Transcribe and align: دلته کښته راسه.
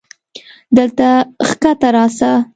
دلته 0.75 1.07
کښته 1.61 1.89
راسه. 1.95 2.31